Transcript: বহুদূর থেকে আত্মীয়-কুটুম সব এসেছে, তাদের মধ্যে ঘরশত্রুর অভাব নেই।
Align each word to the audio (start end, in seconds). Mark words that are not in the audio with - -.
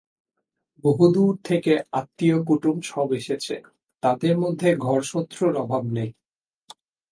বহুদূর 0.83 1.37
থেকে 1.43 1.73
আত্মীয়-কুটুম 1.91 2.77
সব 2.81 3.07
এসেছে, 3.13 3.55
তাদের 4.03 4.35
মধ্যে 4.39 4.75
ঘরশত্রুর 4.77 5.53
অভাব 5.57 5.83
নেই। 5.91 6.09